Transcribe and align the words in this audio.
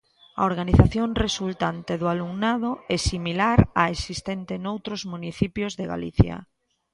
A 0.39 0.41
organización 0.51 1.09
resultante 1.25 1.93
do 2.01 2.07
alumnado 2.13 2.71
é 2.95 2.97
similar 3.11 3.59
á 3.81 3.83
existente 3.95 4.53
noutros 4.65 5.01
municipios 5.13 5.71
de 5.79 5.85
Galicia. 5.93 6.35